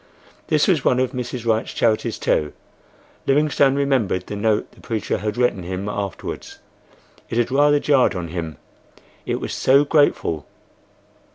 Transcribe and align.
This 0.47 0.67
was 0.67 0.83
one 0.83 0.99
of 0.99 1.11
Mrs. 1.11 1.45
Wright's 1.45 1.75
charities 1.75 2.17
too. 2.17 2.53
Livingstone 3.27 3.75
remembered 3.75 4.25
the 4.25 4.35
note 4.35 4.71
the 4.71 4.81
preacher 4.81 5.19
had 5.19 5.37
written 5.37 5.61
him 5.61 5.87
afterwards—it 5.87 7.37
had 7.37 7.51
rather 7.51 7.79
jarred 7.79 8.15
on 8.15 8.29
him, 8.29 8.57
it 9.27 9.39
was 9.39 9.53
so 9.53 9.85
grateful. 9.85 10.47